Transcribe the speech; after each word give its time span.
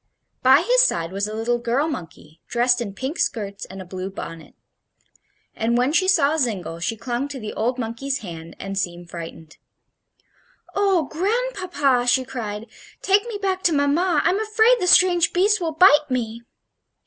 By 0.41 0.63
his 0.67 0.81
side 0.81 1.11
was 1.11 1.27
a 1.27 1.33
little 1.35 1.59
girl 1.59 1.87
monkey, 1.87 2.41
dressed 2.47 2.81
in 2.81 2.95
pink 2.95 3.19
skirts 3.19 3.65
and 3.65 3.79
a 3.79 3.85
blue 3.85 4.09
bonnet; 4.09 4.55
and 5.55 5.77
when 5.77 5.93
she 5.93 6.07
saw 6.07 6.37
Zingle 6.37 6.79
she 6.79 6.97
clung 6.97 7.27
to 7.27 7.39
the 7.39 7.53
old 7.53 7.77
monkey's 7.77 8.17
hand 8.25 8.55
and 8.59 8.75
seemed 8.79 9.11
frightened. 9.11 9.57
"Oh, 10.73 11.03
grandpapa!" 11.03 12.07
she 12.07 12.25
cried; 12.25 12.65
"take 13.03 13.27
me 13.27 13.37
back 13.39 13.61
to 13.61 13.73
mamma; 13.73 14.21
I'm 14.23 14.39
afraid 14.41 14.77
the 14.79 14.87
strange 14.87 15.33
beast 15.33 15.61
will 15.61 15.71
bite 15.73 16.09
me." 16.09 16.41